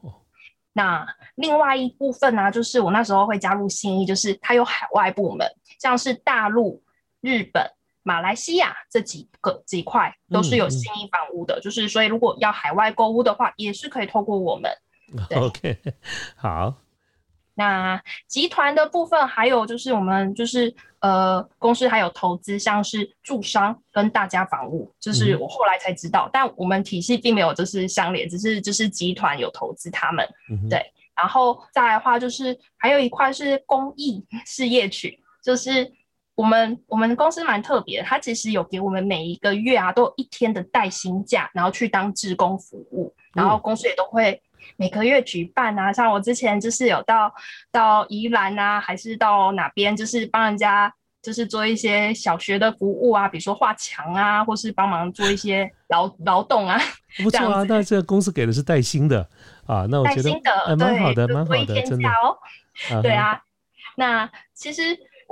[0.74, 5.48] 那另外一部分呢，就是我那时候会加入信义，就是它有海外部门，
[5.80, 6.84] 像是大陆、
[7.22, 7.64] 日本。
[8.04, 14.70] 马来西亚这几个几块都是有新一房屋的，就是所以如果要海外购物的话，也是可以透过我们。
[15.36, 15.78] OK，
[16.36, 16.76] 好。
[17.56, 30.28] 那集团的部分还有就是我们就是呃公司还有投资，像是住商跟大家房屋，就是我后来才知道，但我们体系并没有就是相连，只是就是集团有投资他们。
[30.70, 30.84] 对，
[31.16, 35.90] 然后再来的话就是还有一块是公益事业群，就是。
[36.36, 44.42] 我们我们公司蛮特别，它其实有给我们每一个月啊，都有一天的带薪假，然后去当志工服务，然后公司也都会
[44.78, 45.94] 每个月举办啊。
[45.94, 47.32] 像我之前就是有到
[47.72, 50.92] 到宜兰啊，还是到哪边，就是帮人家
[51.22, 56.80] 就是做一些小学的服务啊，比如说画墙啊，或是帮忙做一些 劳劳动啊。
[57.24, 59.22] 不错啊，那这个公司给的是带薪的
[59.68, 60.32] 啊，那我觉得
[60.66, 62.10] 哎，蛮好的，蛮好的，真的。
[63.04, 63.40] 对啊，
[63.96, 64.82] 那其实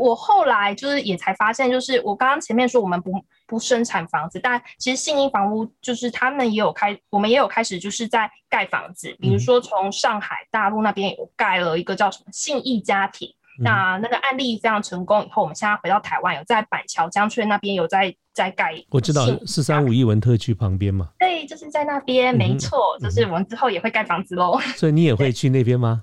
[0.02, 3.14] 我后来就是也才发现，就是我刚刚前面说我们不
[3.46, 13.30] 不生产房子，但其实信义房屋就是他们也有开，我们也有开始就是在盖房子，比如说从上海大陆那边有盖了一个叫什么信义家庭。
[13.60, 18.74] 那那个案例非常成功以后，我们现在回到台湾，有在板桥江翠那边有在在盖。
[18.90, 21.10] 我知道四三五一文特区旁边嘛。
[21.20, 24.58] 对，就是在那边，没错，就是我们之后也会盖房子喽。
[24.78, 26.02] 所以你也会去那边吗？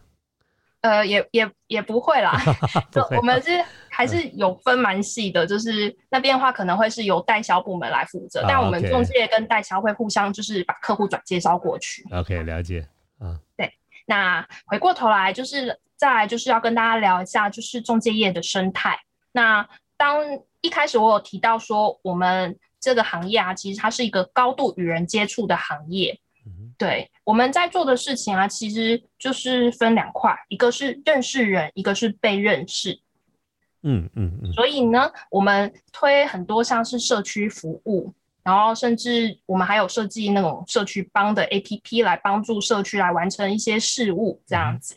[0.82, 2.40] 呃，也也也不会啦。
[3.16, 3.50] 我们是
[3.98, 12.06] 还是有分蛮细的，就是那边的话可能会是由代销部门来负责，但我们中介跟代销会互相就是把客户转介绍过去。
[12.12, 12.86] OK，了解
[13.18, 13.40] 啊。
[13.56, 13.72] 对，
[14.06, 15.78] 那回过头来就是。
[15.98, 18.96] 再来就是要跟大家聊一下，就是中介业的生态。
[19.32, 20.22] 那当
[20.60, 26.16] 一开始我有提到说，我们这个行业啊，其实它是一个高度与人接触的行业。
[26.78, 33.00] 对，我们在做的事情啊，其实就是分两块，一个是认识人，一个是被认识。
[33.88, 34.52] 嗯嗯嗯。
[34.52, 44.94] 所以呢，我们推很多像是社区服务，然后甚至我们还有设计那种社区帮的 APP 来帮助社区来完成一些事务，这样子。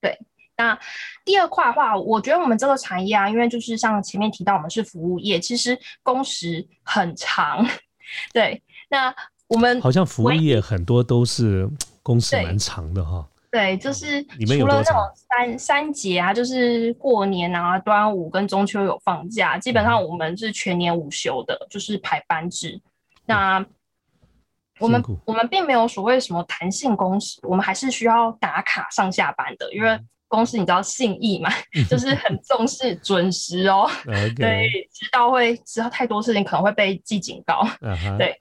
[0.00, 0.18] 对，
[0.56, 0.78] 那
[1.24, 7.66] 第二块的话，我觉得我们这个产业啊，因为就是像前面提到，我们是服务业，其实工时很长。
[8.32, 9.14] 对，那
[9.46, 11.68] 我们好像服务业很多都是
[12.02, 13.26] 工时蛮长的哈。
[13.50, 22.80] 对，就是除了那种三三节啊，就是过年啊、端午跟中秋有放假，基本上我们是全年无休的，就是排班制。
[23.26, 23.64] 那
[24.78, 31.50] 我们我们并没有所谓什么弹性工时，我们还是需要打卡上下班的，因为公司你知道信义嘛，
[31.90, 33.90] 就是很重视准时哦。
[34.36, 37.66] 对，迟到会知道太多事情可能会被记警告。
[38.16, 38.40] 对，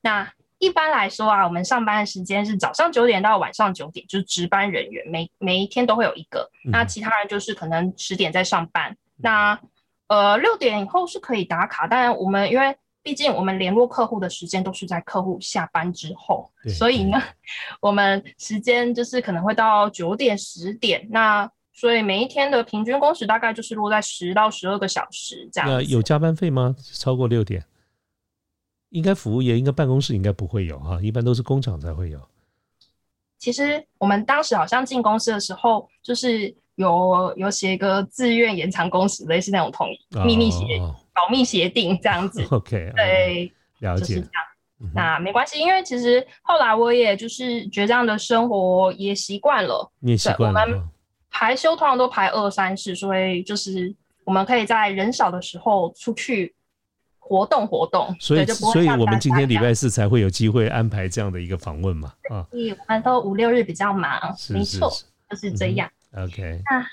[0.00, 0.32] 那
[0.64, 9.58] 一般来说啊，我们上班的时间是早上九点到晚上九点，就是值班人员每每一天都会有一个，那其他人就是可能十点在上班，那
[10.08, 12.74] 呃六点以后是可以打卡，当然我们因为。
[13.06, 17.22] 毕竟我们联络客户的时间都是在客户下班之后，所以呢，
[17.78, 21.06] 我们时间就是可能会到九点、十点。
[21.10, 25.68] 那所以每一天的平均工时大概就是落在十到十二个小时这样。
[25.68, 26.74] 那有加班费吗？
[26.94, 27.62] 超过六点？
[28.94, 32.20] 应该服务业应该办公室应该不会有哈，一般都是工厂才会有。
[33.38, 40.64] 其实我们当时好像进公司的时候，就是有有写一个自愿延长工时，类似那种同意秘密协。
[41.12, 44.14] 保密协定这样子， OK，对，了解。
[44.14, 44.30] 这样，
[44.94, 49.90] 那没关系，因为其实后来我也就是觉得这样的生活也习惯了。
[49.98, 50.60] 你也习惯了。
[50.60, 50.88] 我们
[51.30, 56.54] 排休通常都排二三四，所以就是我们可以在人少的时候出去
[57.24, 58.14] 活动活动。
[58.20, 62.12] 所以，所以我们今天礼拜四才会有机会安排这样的一个访问嘛？
[62.30, 64.90] 啊，我们都五六日比较忙，没错，
[65.30, 65.90] 就是这样。
[66.16, 66.86] OK，那。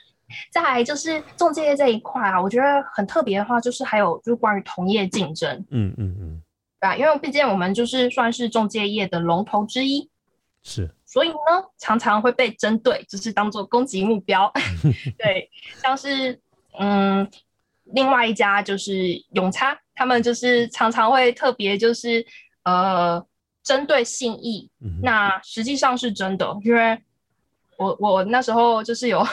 [0.50, 6.42] 再来就是中介业这一块啊，我觉得很特别的话，就是还有就是关于同业竞争，嗯嗯嗯，
[6.80, 10.10] 对啊，因为毕竟我们就是算是中介业的龙头之一，
[10.64, 11.36] 是，所以呢，
[11.80, 14.50] 常常会被针对，就是当做攻击目标，
[15.20, 15.50] 对，
[15.84, 16.40] 像是
[16.80, 17.30] 嗯，
[17.94, 22.26] 另外一家就是永昌，他们就是常常会特别就是
[22.64, 23.24] 呃
[23.64, 24.70] 针对信义，
[25.02, 26.98] 那实际上是真的，因为
[27.78, 29.26] 我 我那时候就是有。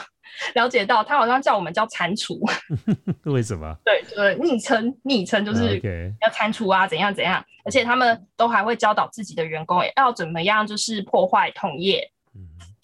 [0.54, 2.38] 了解到，他好像叫我们叫蟾蜍，
[3.24, 3.74] 为什么？
[3.82, 5.80] 对，就是昵称，昵称就是
[6.20, 12.12] 要蟾蜍啊，怎样怎样，而且他们都还会教导自己的员工要怎么样，就是破坏同业，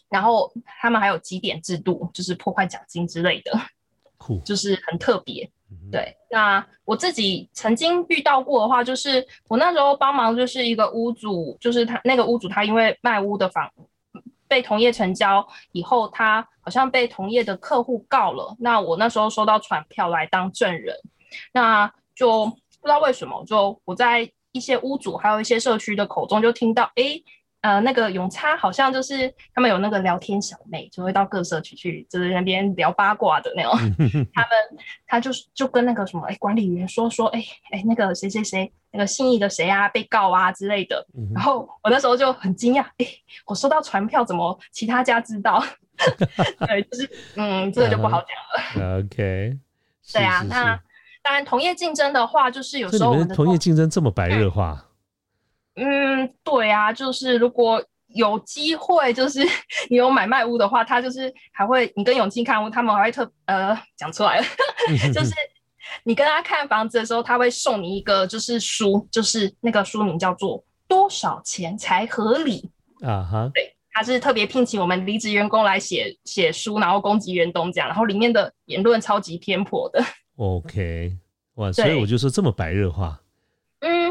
[0.08, 3.52] 然后他们还有几点制度，就是破坏奖金之类的，
[4.16, 5.48] 酷，就是很特别。
[5.90, 13.70] 对，那我自己曾经遇到过的话，就是我那时候帮忙就是一个屋主，就是他那个屋主他因为卖屋的房。
[14.46, 18.54] 被同业成交以后，他好像被同业的客户告了。
[18.60, 20.94] 那我那时候收到传票来当证人，
[21.52, 27.20] 那就不知道为什么，就我在一些屋主还有一些社区的口中就听到，哎。
[27.64, 33.72] 呃，那个永差好像就是他们有那个聊天小妹，就会到各社区去，就是那边聊八卦的那种。
[34.34, 34.50] 他们
[35.06, 41.06] 他就是就跟那个什么哎管理员说说，哎哎那个谁谁谁，那个信义的谁啊被告啊之类的。
[41.34, 43.06] 然后我那时候就很惊讶，哎，
[43.46, 45.64] 我收到传票，怎么其他家知道？
[46.68, 48.98] 对，就是嗯，这个就不好讲了。
[48.98, 49.56] OK，
[50.12, 50.78] 对啊，那
[51.22, 54.78] 当然同业竞争的话，就是有时候你们同业竞争这么白热化。
[54.78, 54.93] 嗯，
[56.42, 59.40] 对啊，就是如果有机会，就是
[59.90, 64.44] 你有买卖屋的话，他就是还会，你跟永庆看屋，他们还会特呃讲出来了，
[65.12, 65.32] 就是
[66.04, 72.70] 你跟他看房子的时候，他会送你一个就是书，就是那个书名叫做《多少钱才合理》
[73.06, 80.04] 啊哈，对，他是特别聘请我们离职员工来写写书，然后攻击员工这样，然后里面的言论超级偏颇的。
[80.36, 81.16] OK，
[81.56, 83.20] 哇，所以我就说这么白热化，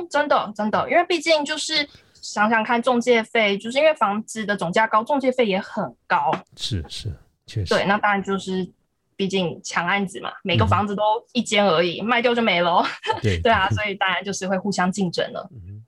[0.04, 6.32] 嗯，真的真的，因为毕竟就是想想看，中介费就是因为房子的总价高，中介费也很高。
[6.56, 7.10] 是是，
[7.46, 8.68] 确实，对，那当然就是
[9.16, 12.86] 毕竟抢案子嘛，每个嗯房子都一间而已，卖掉就没了哦。
[13.22, 15.50] 对对啊，所以当然就是会互相竞争了。
[15.52, 15.84] 嗯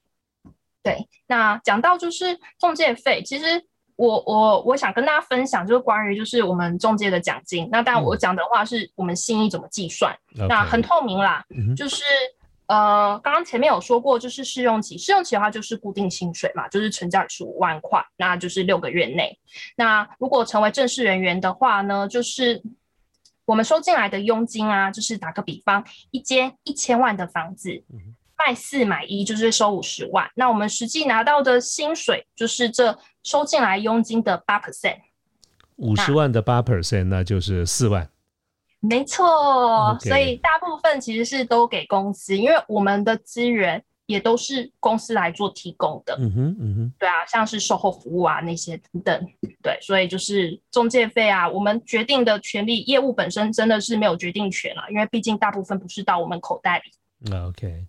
[0.83, 3.45] 对，那讲到就是中介费，其实
[3.95, 7.67] 我我我想跟大家分享，就是关于就是我们中介的奖金。
[7.71, 12.03] 那当然我讲的话是我们信义怎么计算，哼那很透明啦，嗯就是
[12.67, 19.37] 呃，刚刚前面有说过，就是试用期，试用期的话就是固定薪水嘛，就是成交十五万块，那就是六个月内。
[19.75, 22.63] 那如果成为正式人员的话呢，就是
[23.45, 27.83] 我们收进来的佣金啊，就是打个比方，一间一千万的房子
[28.37, 34.97] 卖四买一就是收五十万，那我们实际拿到的薪水就是这收进来佣金的八 percent。
[35.77, 38.09] 五十万的八 percent，那就是四万，
[38.87, 46.15] 没错所以大部分其实是都给公司，因为我们的资源也都是公司来做提供的。
[46.19, 49.27] 嗯哼嗯哼，对啊，像是售后服务啊那些等等，
[49.63, 57.33] 对，所以就是中介费啊，我们决定的权利，业务本身真的是没有决定权啊，因为毕竟大部分不是到我们口袋里。
[57.33, 57.85] 啊 OK，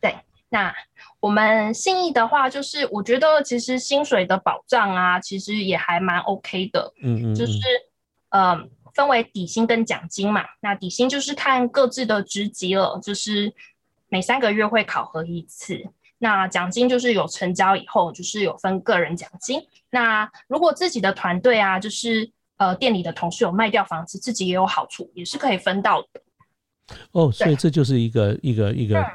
[0.00, 0.16] 对
[0.48, 0.74] 那
[1.20, 6.92] 我们信义的话，就是我觉得其实薪水的保障啊，其实也还蛮 OK 的。
[7.02, 7.52] 嗯嗯，就是
[8.30, 10.44] 嗯呃分为底薪跟奖金嘛。
[10.60, 13.52] 那底薪就是看各自的职级了，就是
[14.08, 15.82] 每三个月会考核一次。
[16.18, 19.62] 那奖金就是有成交以后，就是有分个人奖金。
[19.88, 26.08] 那如果自己的团队啊，就是呃店里的同事有卖掉房子，自己也有好处，也是可以分到的。
[27.12, 29.06] 哦，所以这就是一个一个一个嗯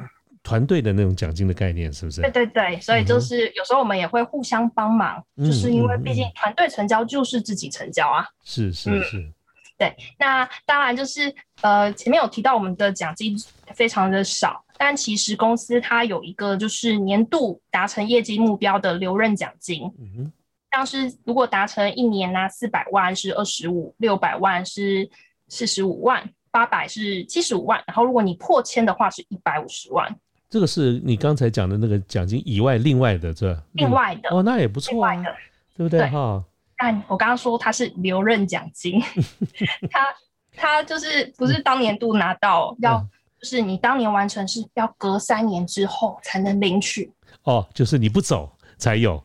[0.41, 2.31] 团队的那种奖金的概念，是不是对？
[2.31, 8.25] 对对，所以就是有时候我们也会互相帮忙，嗯就是因为嗯毕竟嗯团队成交就是自己成交啊。
[8.43, 9.33] 是是嗯
[9.79, 13.35] 是，那当然就是呃，前面有提到我们的奖金
[13.73, 20.31] 非常的少，但其实公司它有一个就是年度达成业绩目标的留任奖金，嗯哼，
[20.71, 25.09] 像是如果达成一年呢、四百万是二十五，六百万是
[25.49, 30.15] 四十五万，八百是七十五万，然后如果你破千的话是一百五十万，
[30.49, 35.35] 这个是你刚才讲的那个奖金以外，另外的这另外的、哦，那也不错啊另外，的。
[35.77, 36.41] 对不对对哈？
[36.77, 39.01] 但我刚刚说他是留任奖金，
[39.89, 40.13] 他
[40.55, 43.09] 他就是不是当年度拿到，要嗯
[43.41, 47.11] 就是你当年完成是要隔三年之后才能领取。
[47.43, 49.23] 哦，就是你不走才有，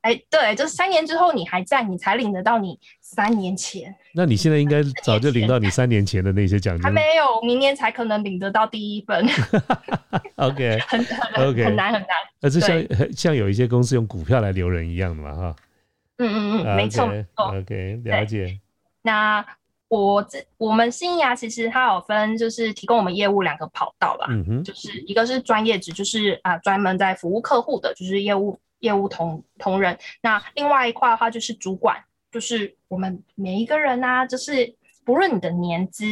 [0.00, 6.82] 哎，对，就是三年之后你还在，你才领得到你三年前，那你现在应该早就领到你三年前的那些奖金。
[6.82, 9.24] 还没有，明年才可能领得到第一份，，
[10.36, 12.08] OK， 很很 OK 很难很难。
[12.40, 12.82] 那就像
[13.14, 15.56] 像有一些公司用股票来留人一样的嘛，哈。
[16.28, 17.46] 嗯嗯嗯，没错没错。
[17.46, 18.60] OK，了解。
[19.02, 19.44] 那
[19.88, 24.26] 我这我们新芽其实它有分，就是提供我们业务两个跑道吧。
[24.28, 29.98] 嗯哼，就是一个是专业职，就是啊专门在服务客户的，就是业务业务同同仁。
[30.22, 31.96] 那另外一块的话就是主管，
[32.30, 36.04] 就是我们每一个人啊，就是不论你的年资，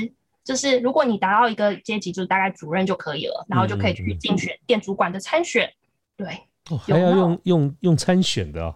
[0.42, 5.70] 就是如果你达到一个阶级，就是大概主任就可以了，然后就可以去竞选店主管的参选。
[6.16, 6.26] 对，
[6.70, 8.74] 哦，还要用用用参选的哦，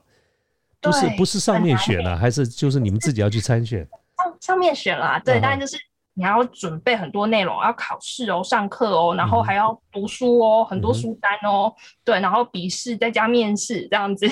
[0.83, 3.89] 不是对不是上面选了啊，还是就是你们自己要去参选？
[4.19, 5.77] 上上面选了、啊，对，当然就是
[6.15, 11.73] 你还要准备很多内容，要考试哦，上课哦，然后还要读书哦，很多书单哦，
[12.05, 14.29] 对，然后笔试再加面试这样子，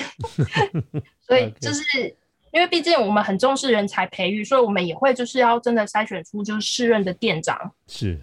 [1.25, 1.83] 所以就是
[2.51, 7.71] 因为毕竟我们很重视人才培育，所以我们也会就是要真的筛选出就是适任的店长。
[7.87, 8.21] 是。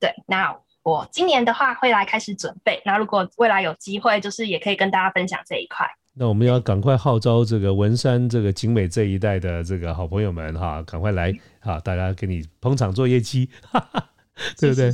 [0.00, 5.86] 对，那我今年的话会来开始准备，那如果未来有机会，就是也可以跟大家分享这一块。
[6.14, 14.10] 那我们要赶快号召这个文山、这个景美这一带的这个好朋友们哈，赶快来哈，大家给你捧场做业绩， 哈哈，
[14.58, 14.92] 对不对？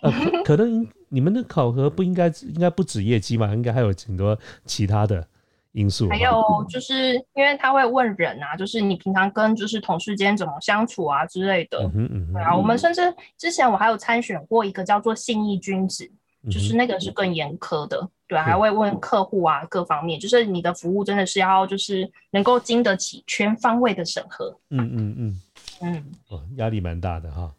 [0.00, 5.26] 可可能你们的考核不应该应该不止业绩嘛，应该还有很多其他的
[5.72, 6.08] 因素。
[6.08, 11.80] 还有就是因为他会问人啊，就是你平常跟就是同事间怎么相处啊之类的。
[11.80, 13.02] 嗯哼嗯哼，对啊，我们甚至
[13.36, 16.16] 之前我还有参选过一个叫做信义君子，嗯
[16.48, 24.56] 就是那个是更严苛的，对啊，还会问客户啊各方面，就是你的服务真的是要就是能够经得起全方位的审核。
[24.70, 25.40] 嗯嗯嗯，
[25.80, 27.52] 嗯，哦，压力蛮大的哈。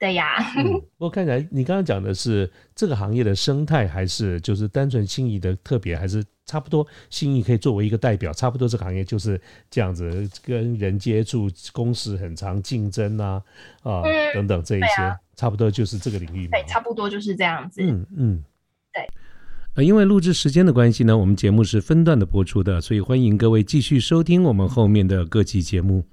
[0.00, 0.36] 对呀。
[0.56, 6.84] 嗯，不过看起来你刚刚讲的是这个行业的生态，还是就是单纯心仪的特别，还是差不多？
[7.10, 9.38] 心仪可以作为一个代表，差不多这个行业就是
[9.70, 13.42] 这样子，跟人接触，工时很长，竞争啊
[13.82, 14.02] 啊
[14.34, 16.48] 等等这一些，差不多就是这个领域。
[16.48, 17.82] 对，差不多就是这样子。
[17.82, 18.44] 嗯嗯，
[18.94, 19.06] 对。
[19.74, 26.04] 呃，因为录制时间的关系呢，我们节目是分段的播出的，所以欢迎各位继续收听我们后面的各期节目。